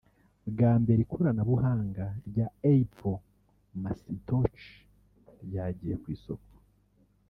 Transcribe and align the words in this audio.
Bwa 0.51 0.71
mbere 0.81 0.99
ikoranabuhanga 1.01 2.05
rya 2.29 2.47
Apple 2.73 3.19
Macintosh 3.81 4.65
ryagiye 5.45 5.95
ku 6.01 6.07
isoko 6.15 6.53